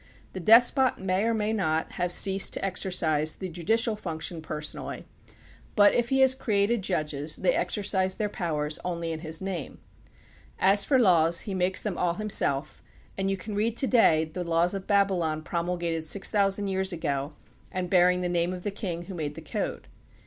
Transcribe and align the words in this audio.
The 0.33 0.39
despot 0.39 0.97
may 0.97 1.25
or 1.25 1.33
may 1.35 1.53
not 1.53 1.91
have 1.91 2.11
ceased 2.11 2.53
to 2.53 2.65
exercise 2.65 3.35
the 3.35 3.49
judicial 3.49 3.93
THE 3.93 4.01
PUBLIC 4.01 4.23
OPINION 4.23 4.41
BILL 4.41 4.43
5 4.43 4.47
function 4.49 4.55
personally, 4.81 5.05
but 5.75 5.93
if 5.93 6.09
he 6.09 6.21
has 6.21 6.33
created 6.33 6.81
judges 6.81 7.35
they 7.35 7.53
exercise 7.53 8.15
their 8.15 8.27
powers 8.27 8.79
only 8.83 9.11
in 9.11 9.19
his 9.19 9.43
name. 9.43 9.77
As 10.57 10.83
for 10.83 10.97
laws, 10.97 11.41
he 11.41 11.53
makes 11.53 11.83
them 11.83 11.99
all 11.99 12.15
himself, 12.15 12.81
and 13.15 13.29
you 13.29 13.37
can 13.37 13.53
read 13.53 13.77
to 13.77 13.85
day 13.85 14.25
the 14.25 14.43
laws 14.43 14.73
of 14.73 14.87
Babylon 14.87 15.43
promulgated 15.43 16.03
six 16.03 16.31
thousand 16.31 16.65
years 16.69 16.91
ago 16.91 17.33
and 17.71 17.87
bearing 17.87 18.21
the 18.21 18.27
name 18.27 18.53
of 18.53 18.63
the 18.63 18.71
king 18.71 19.03
who 19.03 19.13
made 19.13 19.35
the 19.35 19.39
code. 19.41 19.87